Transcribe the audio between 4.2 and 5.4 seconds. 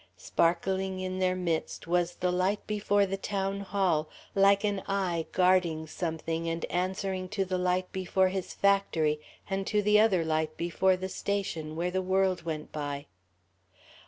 like an eye